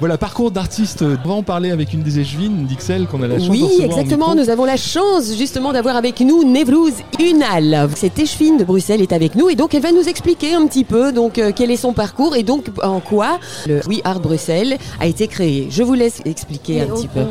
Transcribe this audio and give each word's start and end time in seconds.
Voilà, 0.00 0.18
parcours 0.18 0.50
d'artiste. 0.50 1.02
On 1.24 1.28
va 1.28 1.34
en 1.34 1.42
parler 1.42 1.70
avec 1.70 1.92
une 1.94 2.02
des 2.02 2.18
échevines 2.18 2.66
d'Ixelles 2.66 3.06
qu'on 3.06 3.22
a 3.22 3.28
la 3.28 3.38
chance 3.38 3.46
de 3.46 3.52
Oui, 3.52 3.68
exactement. 3.80 4.34
Nous 4.34 4.50
avons 4.50 4.64
la 4.64 4.76
chance 4.76 5.34
justement 5.38 5.72
d'avoir 5.72 5.96
avec 5.96 6.20
nous 6.20 6.42
Nevlouz 6.44 6.92
Unal. 7.20 7.88
Cette 7.94 8.18
échevine 8.18 8.58
de 8.58 8.64
Bruxelles 8.64 9.00
est 9.02 9.12
avec 9.12 9.34
nous 9.36 9.48
et 9.48 9.54
donc 9.54 9.72
elle 9.74 9.82
va 9.82 9.92
nous 9.92 10.06
expliquer 10.08 10.54
un 10.54 10.66
petit 10.66 10.84
peu 10.84 11.12
donc 11.12 11.38
euh, 11.38 11.52
quel 11.54 11.70
est 11.70 11.76
son 11.76 11.92
parcours 11.92 12.34
et 12.34 12.42
donc 12.42 12.66
en 12.82 12.98
quoi 13.00 13.38
le 13.66 13.80
We 13.86 14.00
Art 14.04 14.20
Bruxelles 14.20 14.76
a 15.00 15.06
été 15.06 15.28
créé. 15.28 15.68
Je 15.70 15.82
vous 15.84 15.94
laisse 15.94 16.20
expliquer 16.24 16.80
un 16.80 16.84
Et 16.84 16.88
petit 16.88 17.08
on- 17.14 17.18
peu. 17.20 17.24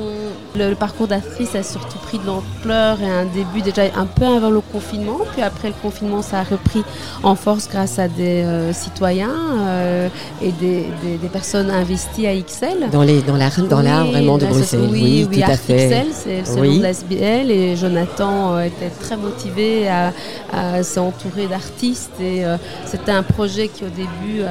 Le, 0.56 0.70
le 0.70 0.76
parcours 0.76 1.08
d'actrice 1.08 1.56
a 1.56 1.64
surtout 1.64 1.98
pris 2.00 2.20
de 2.20 2.26
l'ampleur 2.28 3.02
et 3.02 3.10
un 3.10 3.26
début 3.26 3.62
déjà 3.62 3.84
un 3.96 4.06
peu 4.06 4.26
avant 4.26 4.50
le 4.50 4.62
confinement. 4.62 5.20
Puis 5.34 5.42
après 5.42 5.70
le 5.70 5.74
confinement, 5.82 6.22
ça 6.22 6.40
a 6.40 6.44
repris 6.44 6.84
en 7.24 7.36
force 7.36 7.68
grâce 7.70 7.98
à 8.00 8.08
des 8.08 8.44
euh, 8.44 8.74
citoyens 8.74 9.30
euh, 9.62 10.08
et 10.42 10.52
des, 10.52 10.88
des- 11.04 11.18
des 11.18 11.28
personnes 11.28 11.70
investies 11.72 12.28
à 12.28 12.36
XL. 12.36 12.90
Dans 12.92 13.04
les 13.04 13.22
dans 13.22 13.36
l'art 13.36 13.52
dans 13.70 13.82
l'art 13.82 14.06
Oui, 14.06 14.12
vraiment 14.12 14.38
de 14.38 14.46
Bruxelles. 14.46 14.88
Oui, 14.92 15.28
oui, 15.30 15.42
tout 15.42 15.52
à 15.52 15.58
fait. 15.58 15.88
XL, 15.90 16.08
c'est 16.14 16.42
c'est 16.46 16.60
Oui. 16.60 16.68
le 16.68 16.74
nom 16.74 16.78
de 16.80 16.84
la 16.84 16.90
SBL 16.90 17.52
et 17.52 17.76
Jonathan 17.76 18.54
euh, 18.56 18.62
était 18.64 18.90
très 19.02 19.18
motivé 19.18 19.88
à, 19.90 20.12
à 20.52 20.84
s'entourer 20.84 21.48
d'artistes 21.48 22.12
et 22.22 22.44
c'était 22.86 23.12
un 23.12 23.24
projet 23.24 23.68
qui 23.68 23.84
au 23.84 23.90
début 23.90 24.42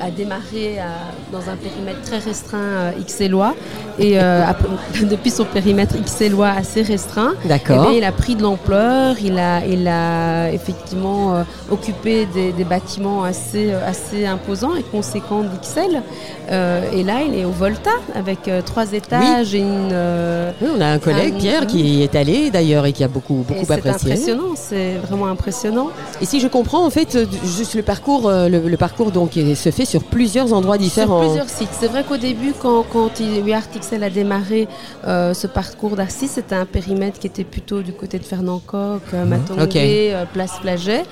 a 0.00 0.10
démarré 0.10 0.78
à- 0.78 1.12
dans 1.32 1.48
un 1.50 1.56
périmètre 1.56 2.02
très 2.02 2.18
restreint 2.18 2.92
XLois 3.06 3.54
et 3.98 4.18
après- 4.18 4.68
depuis 5.12 5.30
son 5.30 5.44
périmètre 5.44 5.94
XLois 6.02 6.48
assez 6.48 6.80
restreint, 6.82 7.34
eh 7.44 7.48
D'accord. 7.48 7.82
bien, 7.82 7.92
il 7.98 8.04
a 8.04 8.12
pris 8.12 8.34
de 8.34 8.42
l'ampleur, 8.42 9.16
il 9.22 9.38
a, 9.38 9.64
il 9.66 9.86
a 9.86 10.50
effectivement 10.50 11.34
euh, 11.34 11.42
occupé 11.70 12.26
des, 12.34 12.52
des 12.52 12.64
bâtiments 12.64 13.22
assez, 13.22 13.70
euh, 13.72 13.86
assez 13.86 14.24
imposants 14.26 14.74
et 14.74 14.82
conséquents 14.82 15.42
d'XL. 15.42 16.02
Euh, 16.50 16.80
et 16.92 17.02
là, 17.02 17.20
il 17.28 17.38
est 17.38 17.44
au 17.44 17.50
Volta 17.50 17.90
avec 18.14 18.48
euh, 18.48 18.62
trois 18.62 18.92
étages 18.92 19.54
et 19.54 19.58
une. 19.58 19.92
Oui, 20.62 20.68
on 20.76 20.80
a 20.80 20.86
un 20.86 20.98
collègue 20.98 21.34
Un- 21.36 21.38
Pierre 21.38 21.66
qui 21.66 21.80
y 21.98 22.02
est 22.02 22.14
allé 22.14 22.50
d'ailleurs 22.50 22.86
et 22.86 22.92
qui 22.92 23.04
a 23.04 23.08
beaucoup 23.08 23.40
et 23.50 23.52
beaucoup 23.52 23.64
c'est 23.66 23.72
apprécié. 23.74 24.10
impressionnant, 24.12 24.54
c'est 24.56 24.94
vraiment 25.06 25.26
impressionnant. 25.26 25.88
Et 26.20 26.24
si 26.24 26.40
je 26.40 26.48
comprends 26.48 26.86
en 26.86 26.90
fait 26.90 27.18
juste 27.44 27.74
le 27.74 27.82
parcours 27.82 28.30
le, 28.30 28.48
le 28.48 28.76
parcours 28.76 29.10
donc 29.12 29.36
il 29.36 29.56
se 29.56 29.70
fait 29.70 29.84
sur 29.84 30.02
plusieurs 30.04 30.52
endroits 30.52 30.78
différents. 30.78 31.20
Sur 31.22 31.28
plusieurs 31.30 31.48
sites. 31.50 31.68
C'est 31.78 31.88
vrai 31.88 32.02
qu'au 32.04 32.16
début, 32.16 32.52
quand, 32.60 32.84
quand 32.90 33.20
il- 33.20 33.42
We 33.42 33.52
Art 33.54 33.68
XL 33.78 34.02
a 34.04 34.10
démarré 34.10 34.68
euh, 35.06 35.34
ce 35.34 35.46
parcours 35.46 35.96
d'artiste, 35.96 36.34
c'était 36.34 36.54
un 36.54 36.66
périmètre 36.66 37.18
qui 37.18 37.26
était 37.26 37.44
plutôt 37.44 37.82
du 37.82 37.92
côté 37.92 38.18
de 38.18 38.24
Fernand 38.24 38.60
Coq, 38.64 39.02
euh, 39.14 39.24
Matongué, 39.24 39.62
Ok. 39.62 39.76
euh, 39.76 40.24
Place 40.32 40.52
Flaget. 40.60 41.04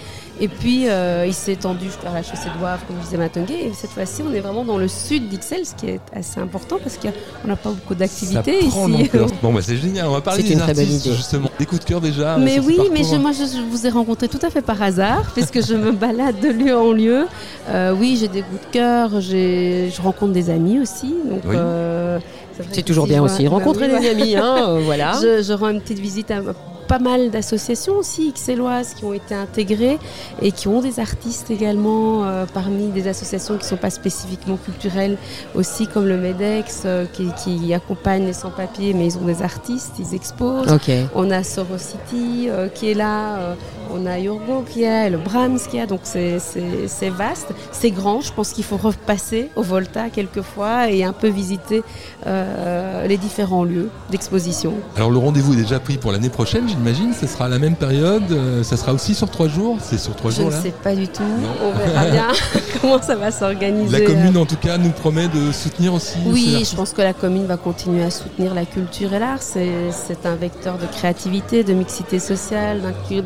Et 0.43 0.49
puis, 0.49 0.89
euh, 0.89 1.25
il 1.27 1.35
s'est 1.35 1.53
étendu 1.53 1.87
vers 2.03 2.15
la 2.15 2.23
chaussée 2.23 2.49
de 2.57 2.63
Wavre, 2.65 2.81
comme 2.87 2.97
je 3.01 3.05
disais, 3.05 3.19
Matongué. 3.19 3.53
Et 3.67 3.73
cette 3.75 3.91
fois-ci, 3.91 4.23
on 4.27 4.33
est 4.33 4.41
vraiment 4.41 4.65
dans 4.65 4.79
le 4.79 4.89
sud 4.89 5.29
d'Ixelles, 5.29 5.67
ce 5.67 5.75
qui 5.75 5.87
est 5.91 6.01
assez 6.15 6.41
important 6.41 6.79
parce 6.83 6.97
qu'on 6.97 7.49
n'a 7.49 7.57
pas 7.57 7.69
beaucoup 7.71 7.95
d'activités 7.95 8.63
Ça 8.63 8.69
prend 8.69 8.89
ici. 8.89 9.11
Bon, 9.43 9.53
bah 9.53 9.61
c'est 9.61 9.77
génial. 9.77 10.07
On 10.07 10.13
va 10.13 10.23
parler 10.23 10.41
C'est 10.43 10.49
des 10.49 10.55
une 10.55 10.61
très 10.61 10.73
idée. 10.85 11.13
justement. 11.15 11.51
Des 11.59 11.67
coups 11.67 11.81
de 11.83 11.85
cœur 11.85 12.01
déjà. 12.01 12.39
Mais 12.39 12.59
oui, 12.59 12.79
mais 12.91 13.05
je, 13.05 13.17
moi 13.17 13.33
je, 13.33 13.45
je 13.45 13.61
vous 13.71 13.87
ai 13.87 13.91
rencontré 13.91 14.29
tout 14.29 14.39
à 14.43 14.49
fait 14.49 14.63
par 14.63 14.81
hasard, 14.81 15.31
puisque 15.35 15.63
je 15.63 15.75
me 15.75 15.93
balade 15.93 16.41
de 16.41 16.49
lieu 16.49 16.75
en 16.75 16.93
lieu. 16.93 17.27
Euh, 17.69 17.95
oui, 17.99 18.17
j'ai 18.19 18.29
des 18.29 18.41
coups 18.41 18.63
de 18.67 18.73
cœur, 18.73 19.21
je 19.21 20.01
rencontre 20.01 20.33
des 20.33 20.49
amis 20.49 20.81
aussi. 20.81 21.15
Donc, 21.29 21.43
Oui. 21.45 21.57
C'est 22.73 22.83
toujours 22.83 23.07
bien 23.07 23.23
aussi. 23.23 23.47
Rencontrer 23.47 23.89
des 23.89 24.09
amis, 24.09 24.37
hein, 24.37 24.57
euh, 24.69 24.81
voilà. 24.85 25.13
Je, 25.23 25.53
rends 25.53 25.71
une 25.71 25.81
petite 25.81 25.99
visite 25.99 26.31
à 26.31 26.41
pas 26.91 26.99
mal 26.99 27.31
d'associations 27.31 27.95
aussi 27.95 28.33
xéloises 28.33 28.95
qui 28.95 29.05
ont 29.05 29.13
été 29.13 29.33
intégrées 29.33 29.97
et 30.43 30.51
qui 30.51 30.67
ont 30.67 30.81
des 30.81 30.99
artistes 30.99 31.49
également 31.49 32.25
euh, 32.25 32.47
parmi 32.53 32.89
des 32.89 33.07
associations 33.07 33.55
qui 33.59 33.63
ne 33.63 33.69
sont 33.69 33.77
pas 33.77 33.91
spécifiquement 33.91 34.57
culturelles 34.57 35.17
aussi 35.55 35.87
comme 35.87 36.09
le 36.09 36.17
MEDEX 36.17 36.83
euh, 36.87 37.07
qui, 37.13 37.29
qui 37.45 37.73
accompagne 37.75 38.27
les 38.27 38.33
sans-papiers 38.33 38.93
mais 38.93 39.07
ils 39.07 39.19
ont 39.19 39.25
des 39.25 39.41
artistes, 39.43 39.93
ils 40.01 40.17
exposent. 40.17 40.67
On 41.15 41.31
a 41.31 41.45
Sorocity 41.45 42.49
euh, 42.49 42.67
qui 42.67 42.91
est 42.91 42.95
là, 42.95 43.55
on 43.95 44.07
a 44.07 44.19
Urgo 44.21 44.65
qui 44.69 44.83
est 44.85 45.11
le 45.11 45.19
Brahms 45.19 45.59
qui 45.71 45.79
est 45.79 45.87
donc 45.87 46.01
c'est- 46.05 46.39
vaste, 47.11 47.49
c'est 47.73 47.91
grand. 47.91 48.21
Je 48.21 48.33
pense 48.33 48.51
qu'il 48.53 48.65
faut 48.65 48.77
repasser 48.77 49.51
au 49.57 49.63
Volta 49.63 50.09
quelquefois 50.11 50.91
et 50.91 51.05
un 51.05 51.13
peu 51.13 51.29
visiter 51.29 51.83
euh, 52.27 53.07
les 53.07 53.17
différents 53.17 53.65
lieux 53.65 53.91
d'exposition. 54.11 54.75
Alors, 54.97 55.11
le 55.11 55.19
rendez-vous 55.19 55.55
est 55.55 55.63
déjà 55.63 55.81
pris 55.81 55.97
pour 55.97 56.13
l'année 56.13 56.29
prochaine, 56.29 56.69
j'imagine. 56.69 57.13
Ce 57.19 57.27
sera 57.27 57.47
à 57.47 57.49
la 57.49 57.59
même 57.59 57.75
période. 57.77 58.23
euh, 58.31 58.63
ça 58.63 58.77
sera 58.77 58.93
aussi 58.93 59.15
sur 59.15 59.31
trois 59.31 59.49
jours? 59.49 59.77
C'est 59.81 59.99
sur 59.99 60.15
trois 60.15 60.31
Je 60.31 60.37
jours 60.37 60.47
ne 60.47 60.51
là? 60.53 60.61
sais 60.63 60.71
pas 60.83 60.95
du 60.95 61.09
tout, 61.09 61.23
Non. 61.23 61.49
on 61.69 61.73
verra 61.79 62.07
bien 62.11 62.29
comment 62.81 63.01
ça 63.03 63.17
va 63.17 63.31
s'organiser. 63.31 63.99
La 63.99 64.05
commune, 64.07 64.37
en 64.37 64.47
tout 64.47 64.57
cas, 64.57 64.79
nous 64.79 64.91
promet 64.91 65.29
de 65.29 65.53
soutenir 65.53 65.95
aussi. 65.95 66.19
Oui, 66.27 66.65
je 66.69 66.77
pense 66.77 66.93
que 66.93 67.03
la 67.03 67.13
commune 67.13 67.47
va 67.47 67.57
continuer 67.57 68.05
à 68.05 68.11
soutenir 68.11 68.55
la 68.55 68.65
culture 68.65 69.13
et 69.15 69.19
l'art. 69.19 69.41
C'est 69.43 69.71
c'est 69.91 70.27
un 70.27 70.35
vecteur 70.37 70.79
de 70.79 70.87
créativité, 70.87 71.65
de 71.65 71.73
mixité 71.73 72.19
sociale, 72.19 72.81
d'inclu- 72.83 73.23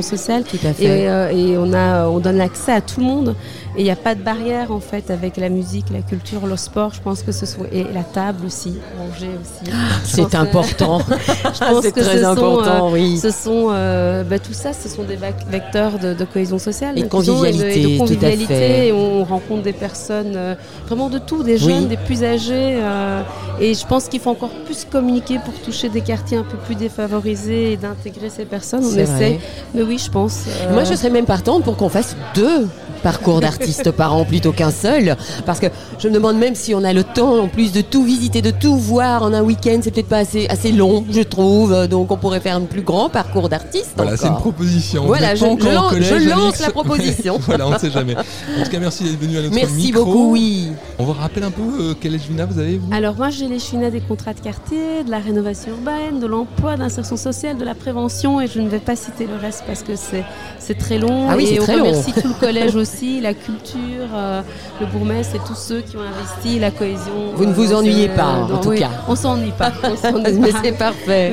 d'intégration 0.00 0.16
sociale. 0.16 0.44
Tout 0.44 0.58
à 0.66 0.72
fait. 0.72 0.84
Et, 0.84 1.08
euh, 1.08 1.30
et 1.30 1.56
on, 1.58 1.72
a, 1.72 2.06
on 2.08 2.18
donne 2.18 2.36
l'accès 2.36 2.72
à 2.72 2.80
tout 2.80 3.00
le 3.00 3.06
monde. 3.06 3.34
Et 3.76 3.82
il 3.82 3.84
n'y 3.84 3.90
a 3.90 3.96
pas 3.96 4.14
de 4.16 4.20
barrière 4.22 4.72
en 4.72 4.80
fait 4.80 5.10
avec 5.10 5.36
la 5.36 5.48
musique, 5.48 5.86
la 5.92 6.00
culture, 6.02 6.46
le 6.46 6.56
sport. 6.56 6.92
Je 6.92 7.00
pense 7.00 7.22
que 7.22 7.30
ce 7.32 7.46
sont 7.46 7.60
et 7.72 7.84
la 7.94 8.02
table 8.02 8.44
aussi, 8.46 8.74
manger 8.98 9.28
aussi. 9.40 9.70
Pense 9.70 10.04
C'est 10.04 10.28
que- 10.28 10.36
important. 10.36 10.98
Je 11.08 11.58
pense 11.64 11.82
C'est 11.82 11.92
que 11.92 12.00
très 12.00 12.16
ce 12.18 12.22
sont, 12.24 12.28
important, 12.30 12.88
euh, 12.88 12.92
oui. 12.92 13.18
Ce 13.18 13.30
sont 13.30 13.68
euh, 13.70 14.24
bah, 14.24 14.38
tout 14.40 14.52
ça, 14.52 14.72
ce 14.72 14.88
sont 14.88 15.04
des 15.04 15.16
vecteurs 15.16 15.98
de, 15.98 16.14
de 16.14 16.24
cohésion 16.24 16.58
sociale, 16.58 16.98
Et 16.98 17.02
de 17.02 17.08
d'inclusion 17.08 17.44
et 17.44 17.52
de- 17.52 17.58
convivialité, 17.58 17.80
et 17.94 17.98
de 17.98 18.06
tout 18.06 18.24
à 18.24 18.56
fait. 18.56 18.86
Et 18.88 18.92
on 18.92 19.22
rencontre 19.24 19.62
des 19.62 19.72
personnes 19.72 20.32
euh, 20.34 20.54
vraiment 20.86 21.08
de 21.08 21.18
tout, 21.18 21.42
des 21.44 21.58
jeunes, 21.58 21.82
Oui. 21.84 21.86
des 21.86 21.96
plus 21.96 22.24
âgés. 22.24 22.78
euh, 22.82 23.22
et 23.60 23.74
je 23.74 23.86
pense 23.86 24.08
qu'il 24.08 24.20
faut 24.20 24.30
encore 24.30 24.50
plus 24.64 24.84
communiquer 24.84 25.38
pour 25.44 25.54
toucher 25.62 25.88
des 25.88 26.00
quartiers 26.00 26.38
un 26.38 26.42
peu 26.44 26.56
plus 26.56 26.74
défavorisés 26.74 27.72
et 27.72 27.76
d'intégrer 27.76 28.30
ces 28.30 28.44
personnes. 28.46 28.84
On 28.84 28.88
essaie. 28.96 29.04
vrai. 29.04 29.38
Mais 29.74 29.82
oui, 29.82 29.89
je 29.98 30.10
pense. 30.10 30.44
euh, 30.46 30.72
Moi, 30.72 30.84
je 30.84 30.94
serais 30.94 31.10
même 31.10 31.26
partante 31.26 31.64
pour 31.64 31.76
qu'on 31.76 31.88
fasse 31.88 32.16
deux 32.34 32.66
parcours 33.00 33.40
d'artistes 33.40 33.90
par 33.96 34.14
an 34.14 34.24
plutôt 34.24 34.52
qu'un 34.52 34.70
seul. 34.70 35.16
Parce 35.46 35.60
que 35.60 35.66
je 35.98 36.08
me 36.08 36.14
demande 36.14 36.36
même 36.38 36.54
si 36.54 36.74
on 36.74 36.84
a 36.84 36.92
le 36.92 37.04
temps 37.04 37.38
en 37.38 37.48
plus 37.48 37.72
de 37.72 37.80
tout 37.80 38.04
visiter, 38.04 38.42
de 38.42 38.50
tout 38.50 38.76
voir 38.76 39.22
en 39.22 39.32
un 39.32 39.42
week-end. 39.42 39.80
C'est 39.82 39.90
peut-être 39.90 40.08
pas 40.08 40.18
assez, 40.18 40.46
assez 40.48 40.72
long, 40.72 41.04
je 41.10 41.20
trouve. 41.22 41.86
Donc, 41.88 42.10
on 42.10 42.16
pourrait 42.16 42.40
faire 42.40 42.56
un 42.56 42.62
plus 42.62 42.82
grand 42.82 43.08
parcours 43.08 43.48
d'artistes. 43.48 43.92
Voilà, 43.96 44.16
c'est 44.16 44.26
une 44.28 44.34
proposition. 44.34 45.04
Voilà, 45.06 45.34
je- 45.34 45.44
lance- 45.44 45.58
collège, 45.58 46.08
je 46.08 46.28
lance 46.28 46.42
Alix. 46.42 46.60
la 46.60 46.70
proposition. 46.72 47.38
voilà, 47.40 47.66
on 47.66 47.70
ne 47.70 47.78
sait 47.78 47.90
jamais. 47.90 48.14
En 48.16 48.64
tout 48.64 48.70
cas, 48.70 48.78
merci 48.78 49.04
d'être 49.04 49.20
venu 49.20 49.38
à 49.38 49.42
notre 49.42 49.54
Merci 49.54 49.74
micro. 49.74 50.04
beaucoup, 50.04 50.32
oui. 50.32 50.68
On 50.98 51.04
vous 51.04 51.12
rappelle 51.12 51.44
un 51.44 51.50
peu 51.50 51.62
euh, 51.80 51.94
quel 52.00 52.14
âge 52.14 52.20
vous 52.28 52.58
avez, 52.58 52.76
vous? 52.78 52.88
Alors 52.92 53.14
moi 53.16 53.30
j'ai 53.30 53.48
les 53.48 53.58
chouinats 53.58 53.90
des 53.90 54.00
contrats 54.00 54.32
de 54.34 54.40
quartier, 54.40 55.04
de 55.04 55.10
la 55.10 55.18
rénovation 55.18 55.70
urbaine, 55.72 56.20
de 56.20 56.26
l'emploi, 56.26 56.76
d'insertion 56.76 57.16
sociale, 57.16 57.56
de 57.58 57.64
la 57.64 57.74
prévention 57.74 58.40
et 58.40 58.46
je 58.46 58.60
ne 58.60 58.68
vais 58.68 58.78
pas 58.78 58.96
citer 58.96 59.26
le 59.26 59.36
reste 59.40 59.64
parce 59.66 59.82
que 59.82 59.96
c'est 59.96 60.24
c'est 60.58 60.76
très 60.78 60.98
long. 60.98 61.26
Ah 61.30 61.34
oui, 61.36 61.44
et 61.44 61.46
c'est 61.54 61.60
on 61.60 61.64
très 61.64 61.76
long. 61.76 61.86
remercie 61.86 62.12
tout 62.12 62.28
le 62.28 62.34
collège 62.34 62.76
aussi, 62.76 62.89
la 63.22 63.34
culture, 63.34 64.08
euh, 64.14 64.42
le 64.80 64.86
bourgmestre 64.86 65.36
et 65.36 65.40
tous 65.46 65.54
ceux 65.54 65.80
qui 65.80 65.96
ont 65.96 66.00
investi 66.00 66.58
la 66.58 66.70
cohésion. 66.70 67.32
Vous 67.34 67.44
ne 67.44 67.50
euh, 67.50 67.54
vous 67.54 67.66
dans 67.72 67.78
ennuyez 67.78 68.08
pas, 68.08 68.24
en 68.26 68.46
dans- 68.46 68.58
tout 68.58 68.70
oui, 68.70 68.78
cas. 68.80 68.90
On 69.08 69.14
s'ennuie 69.16 69.52
pas. 69.56 69.72
on 69.84 69.96
s'ennuie 69.96 70.38
Mais 70.40 70.50
c'est 70.62 70.72
parfait. 70.72 71.28